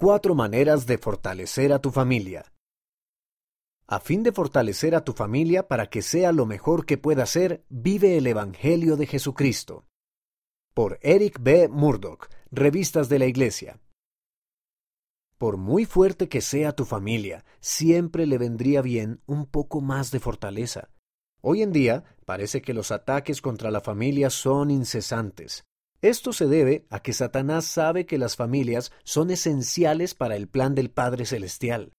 Cuatro 0.00 0.36
maneras 0.36 0.86
de 0.86 0.96
fortalecer 0.96 1.72
a 1.72 1.80
tu 1.80 1.90
familia. 1.90 2.52
A 3.88 3.98
fin 3.98 4.22
de 4.22 4.30
fortalecer 4.30 4.94
a 4.94 5.02
tu 5.02 5.12
familia 5.12 5.66
para 5.66 5.90
que 5.90 6.02
sea 6.02 6.30
lo 6.30 6.46
mejor 6.46 6.86
que 6.86 6.98
pueda 6.98 7.26
ser, 7.26 7.64
vive 7.68 8.16
el 8.16 8.28
Evangelio 8.28 8.96
de 8.96 9.08
Jesucristo. 9.08 9.88
Por 10.72 11.00
Eric 11.02 11.40
B. 11.40 11.66
Murdoch, 11.66 12.28
Revistas 12.52 13.08
de 13.08 13.18
la 13.18 13.26
Iglesia. 13.26 13.80
Por 15.36 15.56
muy 15.56 15.84
fuerte 15.84 16.28
que 16.28 16.42
sea 16.42 16.76
tu 16.76 16.84
familia, 16.84 17.44
siempre 17.58 18.24
le 18.26 18.38
vendría 18.38 18.82
bien 18.82 19.20
un 19.26 19.46
poco 19.46 19.80
más 19.80 20.12
de 20.12 20.20
fortaleza. 20.20 20.90
Hoy 21.40 21.62
en 21.62 21.72
día 21.72 22.04
parece 22.24 22.62
que 22.62 22.72
los 22.72 22.92
ataques 22.92 23.42
contra 23.42 23.72
la 23.72 23.80
familia 23.80 24.30
son 24.30 24.70
incesantes. 24.70 25.64
Esto 26.00 26.32
se 26.32 26.46
debe 26.46 26.86
a 26.90 27.00
que 27.00 27.12
Satanás 27.12 27.64
sabe 27.64 28.06
que 28.06 28.18
las 28.18 28.36
familias 28.36 28.92
son 29.02 29.30
esenciales 29.30 30.14
para 30.14 30.36
el 30.36 30.48
plan 30.48 30.74
del 30.74 30.90
Padre 30.90 31.26
Celestial. 31.26 31.92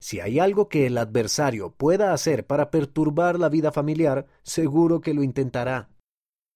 Si 0.00 0.20
hay 0.20 0.38
algo 0.38 0.68
que 0.68 0.86
el 0.86 0.96
adversario 0.98 1.74
pueda 1.74 2.12
hacer 2.12 2.46
para 2.46 2.70
perturbar 2.70 3.38
la 3.38 3.48
vida 3.48 3.70
familiar, 3.72 4.26
seguro 4.42 5.00
que 5.00 5.14
lo 5.14 5.22
intentará. 5.22 5.90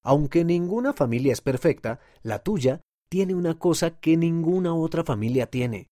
Aunque 0.02 0.45
ninguna 0.45 0.92
familia 0.92 1.33
es 1.33 1.41
perfecta, 1.41 2.01
la 2.23 2.42
tuya 2.42 2.80
tiene 3.11 3.34
una 3.34 3.59
cosa 3.59 3.98
que 3.98 4.16
ninguna 4.16 4.75
otra 4.75 5.05
familia 5.05 5.47
tiene. 5.47 5.89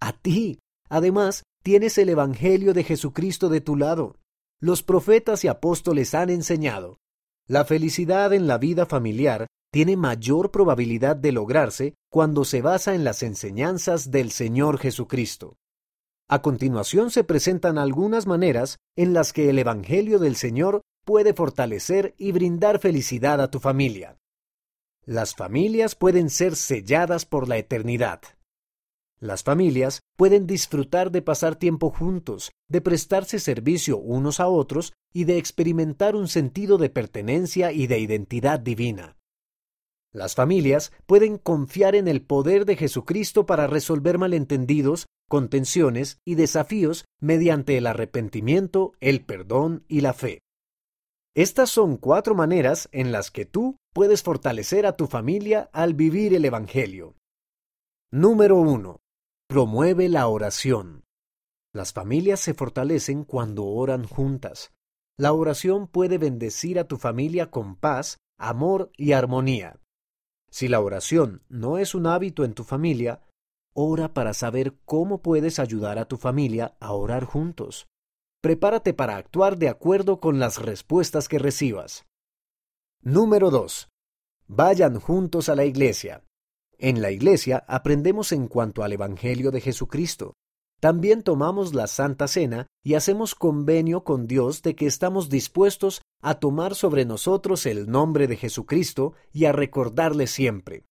A 0.00 0.12
ti. 0.12 0.58
Además, 0.88 1.42
tienes 1.62 1.96
el 1.98 2.08
Evangelio 2.08 2.74
de 2.74 2.84
Jesucristo 2.84 3.48
de 3.48 3.60
tu 3.60 3.76
lado. 3.76 4.16
Los 4.60 4.82
profetas 4.82 5.44
y 5.44 5.48
apóstoles 5.48 6.14
han 6.14 6.30
enseñado. 6.30 6.98
La 7.46 7.64
felicidad 7.64 8.32
en 8.32 8.46
la 8.46 8.58
vida 8.58 8.86
familiar 8.86 9.46
tiene 9.72 9.96
mayor 9.96 10.50
probabilidad 10.50 11.16
de 11.16 11.32
lograrse 11.32 11.94
cuando 12.10 12.44
se 12.44 12.60
basa 12.60 12.94
en 12.94 13.04
las 13.04 13.22
enseñanzas 13.22 14.10
del 14.10 14.30
Señor 14.30 14.78
Jesucristo. 14.78 15.56
A 16.28 16.42
continuación 16.42 17.10
se 17.10 17.24
presentan 17.24 17.78
algunas 17.78 18.26
maneras 18.26 18.76
en 18.96 19.14
las 19.14 19.32
que 19.32 19.48
el 19.48 19.58
Evangelio 19.58 20.18
del 20.18 20.36
Señor 20.36 20.82
puede 21.04 21.32
fortalecer 21.32 22.14
y 22.18 22.32
brindar 22.32 22.80
felicidad 22.80 23.40
a 23.40 23.50
tu 23.50 23.60
familia. 23.60 24.18
Las 25.04 25.34
familias 25.34 25.94
pueden 25.94 26.28
ser 26.28 26.54
selladas 26.54 27.24
por 27.24 27.48
la 27.48 27.56
eternidad. 27.56 28.20
Las 29.20 29.42
familias 29.42 30.00
pueden 30.16 30.46
disfrutar 30.46 31.10
de 31.10 31.22
pasar 31.22 31.56
tiempo 31.56 31.90
juntos, 31.90 32.52
de 32.68 32.82
prestarse 32.82 33.38
servicio 33.38 33.96
unos 33.96 34.38
a 34.38 34.48
otros 34.48 34.92
y 35.14 35.24
de 35.24 35.38
experimentar 35.38 36.14
un 36.14 36.28
sentido 36.28 36.76
de 36.76 36.90
pertenencia 36.90 37.72
y 37.72 37.86
de 37.86 37.98
identidad 38.00 38.60
divina. 38.60 39.16
Las 40.12 40.34
familias 40.34 40.92
pueden 41.06 41.38
confiar 41.38 41.94
en 41.94 42.06
el 42.06 42.22
poder 42.22 42.66
de 42.66 42.76
Jesucristo 42.76 43.46
para 43.46 43.66
resolver 43.66 44.18
malentendidos, 44.18 45.06
contenciones 45.26 46.18
y 46.26 46.34
desafíos 46.34 47.06
mediante 47.18 47.78
el 47.78 47.86
arrepentimiento, 47.86 48.92
el 49.00 49.24
perdón 49.24 49.84
y 49.88 50.02
la 50.02 50.12
fe. 50.12 50.42
Estas 51.34 51.70
son 51.70 51.96
cuatro 51.96 52.34
maneras 52.34 52.90
en 52.92 53.10
las 53.10 53.30
que 53.30 53.46
tú 53.46 53.76
puedes 53.94 54.22
fortalecer 54.22 54.84
a 54.84 54.96
tu 54.96 55.06
familia 55.06 55.70
al 55.72 55.94
vivir 55.94 56.34
el 56.34 56.44
Evangelio. 56.44 57.16
Número 58.10 58.58
1. 58.58 59.00
Promueve 59.48 60.10
la 60.10 60.28
oración. 60.28 61.04
Las 61.72 61.94
familias 61.94 62.40
se 62.40 62.52
fortalecen 62.52 63.24
cuando 63.24 63.64
oran 63.64 64.04
juntas. 64.04 64.72
La 65.18 65.32
oración 65.32 65.88
puede 65.88 66.18
bendecir 66.18 66.78
a 66.78 66.84
tu 66.84 66.98
familia 66.98 67.50
con 67.50 67.76
paz, 67.76 68.18
amor 68.38 68.90
y 68.98 69.12
armonía. 69.12 69.81
Si 70.52 70.68
la 70.68 70.80
oración 70.80 71.42
no 71.48 71.78
es 71.78 71.94
un 71.94 72.06
hábito 72.06 72.44
en 72.44 72.52
tu 72.52 72.62
familia, 72.62 73.22
ora 73.72 74.12
para 74.12 74.34
saber 74.34 74.74
cómo 74.84 75.22
puedes 75.22 75.58
ayudar 75.58 75.98
a 75.98 76.04
tu 76.04 76.18
familia 76.18 76.76
a 76.78 76.92
orar 76.92 77.24
juntos. 77.24 77.86
Prepárate 78.42 78.92
para 78.92 79.16
actuar 79.16 79.56
de 79.56 79.70
acuerdo 79.70 80.20
con 80.20 80.38
las 80.38 80.60
respuestas 80.60 81.28
que 81.28 81.38
recibas. 81.38 82.04
Número 83.00 83.50
2. 83.50 83.88
Vayan 84.46 85.00
juntos 85.00 85.48
a 85.48 85.54
la 85.54 85.64
iglesia. 85.64 86.22
En 86.76 87.00
la 87.00 87.10
iglesia 87.10 87.64
aprendemos 87.66 88.30
en 88.32 88.46
cuanto 88.46 88.84
al 88.84 88.92
Evangelio 88.92 89.52
de 89.52 89.62
Jesucristo. 89.62 90.34
También 90.80 91.22
tomamos 91.22 91.72
la 91.72 91.86
Santa 91.86 92.28
Cena 92.28 92.66
y 92.84 92.94
hacemos 92.94 93.34
convenio 93.34 94.04
con 94.04 94.26
Dios 94.26 94.60
de 94.60 94.74
que 94.74 94.86
estamos 94.86 95.30
dispuestos 95.30 96.02
a 96.22 96.36
tomar 96.36 96.74
sobre 96.74 97.04
nosotros 97.04 97.66
el 97.66 97.90
nombre 97.90 98.26
de 98.26 98.36
Jesucristo 98.36 99.14
y 99.32 99.44
a 99.44 99.52
recordarle 99.52 100.26
siempre. 100.26 100.84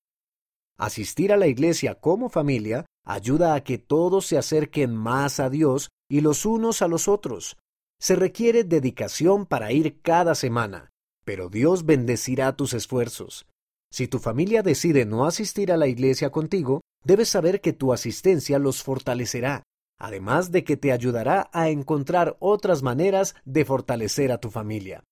Asistir 0.77 1.31
a 1.31 1.37
la 1.37 1.47
iglesia 1.47 1.95
como 1.95 2.29
familia 2.29 2.85
ayuda 3.05 3.55
a 3.55 3.63
que 3.63 3.77
todos 3.77 4.27
se 4.27 4.37
acerquen 4.37 4.95
más 4.95 5.39
a 5.39 5.49
Dios 5.49 5.89
y 6.09 6.21
los 6.21 6.45
unos 6.45 6.81
a 6.81 6.87
los 6.87 7.07
otros. 7.07 7.57
Se 7.99 8.15
requiere 8.15 8.63
dedicación 8.63 9.45
para 9.45 9.71
ir 9.71 10.01
cada 10.01 10.35
semana, 10.35 10.89
pero 11.23 11.49
Dios 11.49 11.85
bendecirá 11.85 12.55
tus 12.55 12.73
esfuerzos. 12.73 13.47
Si 13.89 14.07
tu 14.07 14.19
familia 14.19 14.61
decide 14.61 15.05
no 15.05 15.25
asistir 15.25 15.71
a 15.71 15.77
la 15.77 15.87
iglesia 15.87 16.29
contigo, 16.29 16.81
debes 17.03 17.29
saber 17.29 17.61
que 17.61 17.73
tu 17.73 17.93
asistencia 17.93 18.59
los 18.59 18.83
fortalecerá 18.83 19.63
además 20.01 20.51
de 20.51 20.63
que 20.63 20.77
te 20.77 20.91
ayudará 20.91 21.51
a 21.53 21.69
encontrar 21.69 22.35
otras 22.39 22.81
maneras 22.81 23.35
de 23.45 23.65
fortalecer 23.65 24.31
a 24.31 24.39
tu 24.39 24.49
familia. 24.49 25.03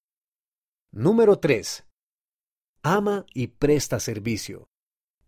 Número 0.92 1.38
3. 1.38 1.86
Ama 2.82 3.28
y 3.36 3.48
presta 3.48 4.00
servicio. 4.00 4.70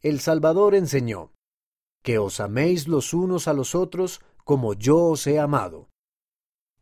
El 0.01 0.19
Salvador 0.19 0.73
enseñó, 0.73 1.33
que 2.01 2.17
os 2.17 2.39
améis 2.39 2.87
los 2.87 3.13
unos 3.13 3.47
a 3.47 3.53
los 3.53 3.75
otros 3.75 4.21
como 4.43 4.73
yo 4.73 4.97
os 4.97 5.27
he 5.27 5.37
amado. 5.37 5.87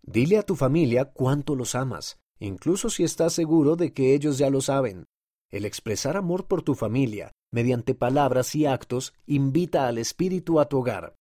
Dile 0.01 0.37
a 0.37 0.43
tu 0.43 0.55
familia 0.55 1.11
cuánto 1.11 1.57
los 1.57 1.75
amas, 1.75 2.19
incluso 2.39 2.89
si 2.89 3.03
estás 3.03 3.33
seguro 3.33 3.75
de 3.75 3.91
que 3.91 4.13
ellos 4.13 4.37
ya 4.37 4.49
lo 4.49 4.61
saben. 4.61 5.07
El 5.51 5.65
expresar 5.65 6.15
amor 6.15 6.47
por 6.47 6.61
tu 6.61 6.73
familia, 6.73 7.33
mediante 7.51 7.95
palabras 7.95 8.55
y 8.55 8.65
actos, 8.65 9.13
invita 9.25 9.89
al 9.89 9.97
espíritu 9.97 10.57
a 10.61 10.69
tu 10.69 10.77
hogar. 10.77 11.15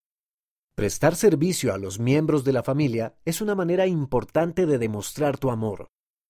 Prestar 0.76 1.16
servicio 1.16 1.74
a 1.74 1.78
los 1.78 1.98
miembros 1.98 2.44
de 2.44 2.52
la 2.52 2.62
familia 2.62 3.18
es 3.24 3.40
una 3.40 3.56
manera 3.56 3.88
importante 3.88 4.64
de 4.64 4.78
demostrar 4.78 5.38
tu 5.38 5.50
amor. 5.50 5.88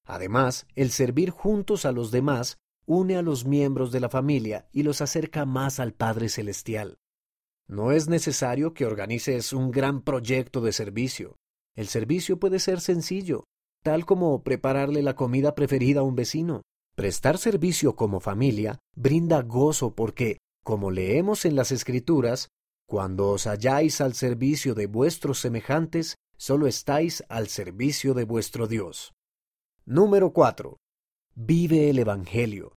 Además, 0.08 0.66
el 0.74 0.90
servir 0.90 1.30
juntos 1.30 1.84
a 1.84 1.92
los 1.92 2.10
demás 2.10 2.56
une 2.86 3.18
a 3.18 3.22
los 3.22 3.44
miembros 3.44 3.92
de 3.92 4.00
la 4.00 4.08
familia 4.08 4.66
y 4.72 4.82
los 4.82 5.02
acerca 5.02 5.44
más 5.44 5.78
al 5.78 5.92
Padre 5.92 6.30
Celestial. 6.30 6.96
No 7.68 7.92
es 7.92 8.08
necesario 8.08 8.72
que 8.72 8.86
organices 8.86 9.52
un 9.52 9.70
gran 9.70 10.00
proyecto 10.00 10.62
de 10.62 10.72
servicio. 10.72 11.36
El 11.76 11.88
servicio 11.88 12.40
puede 12.40 12.58
ser 12.58 12.80
sencillo, 12.80 13.44
tal 13.84 14.06
como 14.06 14.42
prepararle 14.42 15.02
la 15.02 15.14
comida 15.14 15.54
preferida 15.54 16.00
a 16.00 16.04
un 16.04 16.16
vecino. 16.16 16.62
Prestar 16.96 17.36
servicio 17.36 17.94
como 17.94 18.20
familia 18.20 18.78
brinda 18.96 19.42
gozo 19.42 19.94
porque, 19.94 20.38
como 20.64 20.90
leemos 20.90 21.44
en 21.44 21.54
las 21.54 21.70
Escrituras, 21.70 22.48
cuando 22.88 23.28
os 23.28 23.46
halláis 23.46 24.00
al 24.00 24.14
servicio 24.14 24.74
de 24.74 24.86
vuestros 24.86 25.38
semejantes, 25.38 26.16
solo 26.38 26.66
estáis 26.66 27.22
al 27.28 27.48
servicio 27.48 28.14
de 28.14 28.24
vuestro 28.24 28.66
Dios. 28.66 29.12
Número 29.90 30.34
4. 30.34 30.76
Vive 31.34 31.88
el 31.88 31.98
Evangelio. 31.98 32.74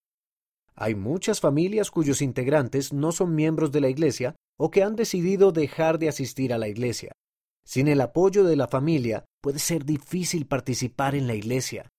Hay 0.76 0.96
muchas 0.96 1.42
familias 1.42 1.92
cuyos 1.92 2.22
integrantes 2.22 2.94
no 2.94 3.12
son 3.12 3.36
miembros 3.36 3.74
de 3.74 3.82
la 3.82 3.90
Iglesia 3.90 4.38
o 4.58 4.72
que 4.72 4.82
han 4.82 4.96
decidido 4.96 5.52
dejar 5.52 6.00
de 6.00 6.08
asistir 6.08 6.54
a 6.54 6.58
la 6.58 6.70
Iglesia. 6.70 7.12
Sin 7.66 7.90
el 7.90 8.00
apoyo 8.00 8.46
de 8.46 8.56
la 8.56 8.70
familia 8.70 9.26
puede 9.42 9.60
ser 9.60 9.84
difícil 9.84 10.48
participar 10.48 11.14
en 11.14 11.28
la 11.28 11.36
Iglesia. 11.36 11.90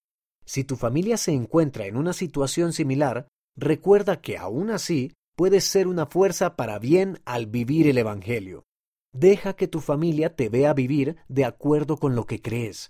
Si 0.45 0.63
tu 0.63 0.77
familia 0.77 1.17
se 1.17 1.31
encuentra 1.31 1.85
en 1.85 1.95
una 1.95 2.13
situación 2.13 2.73
similar, 2.73 3.27
recuerda 3.55 4.19
que 4.19 4.39
aún 4.39 4.71
así 4.71 5.13
puedes 5.37 5.63
ser 5.65 5.85
una 5.85 6.07
fuerza 6.07 6.55
para 6.55 6.79
bien 6.79 7.19
al 7.23 7.45
vivir 7.45 7.87
el 7.87 7.99
Evangelio. 7.99 8.63
Deja 9.13 9.55
que 9.55 9.67
tu 9.67 9.79
familia 9.79 10.35
te 10.35 10.49
vea 10.49 10.73
vivir 10.73 11.17
de 11.27 11.45
acuerdo 11.45 11.97
con 11.97 12.15
lo 12.15 12.25
que 12.25 12.41
crees. 12.41 12.89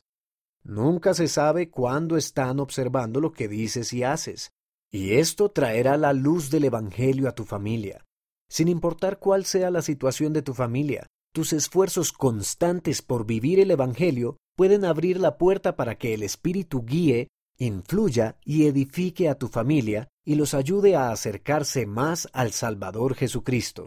Nunca 0.64 1.14
se 1.14 1.28
sabe 1.28 1.70
cuándo 1.70 2.16
están 2.16 2.60
observando 2.60 3.20
lo 3.20 3.34
que 3.34 3.48
dices 3.48 3.92
y 3.92 4.04
haces, 4.04 4.52
y 4.92 5.16
esto 5.16 5.50
traerá 5.50 5.98
la 5.98 6.14
luz 6.14 6.50
del 6.50 6.66
Evangelio 6.66 7.28
a 7.28 7.36
tu 7.36 7.44
familia. 7.44 8.06
Sin 8.50 8.68
importar 8.68 9.20
cuál 9.20 9.46
sea 9.46 9.72
la 9.72 9.82
situación 9.82 10.32
de 10.32 10.42
tu 10.42 10.54
familia, 10.54 11.08
tus 11.34 11.52
esfuerzos 11.52 12.14
constantes 12.14 13.02
por 13.02 13.26
vivir 13.26 13.60
el 13.60 13.72
Evangelio 13.72 14.38
pueden 14.56 14.86
abrir 14.86 15.20
la 15.20 15.38
puerta 15.38 15.76
para 15.76 15.98
que 15.98 16.14
el 16.14 16.24
Espíritu 16.24 16.86
guíe, 16.86 17.28
influya 17.58 18.38
y 18.46 18.68
edifique 18.68 19.28
a 19.30 19.36
tu 19.36 19.48
familia 19.48 20.08
y 20.24 20.36
los 20.36 20.54
ayude 20.54 20.96
a 20.96 21.12
acercarse 21.12 21.86
más 21.86 22.30
al 22.32 22.52
Salvador 22.52 23.16
Jesucristo. 23.16 23.82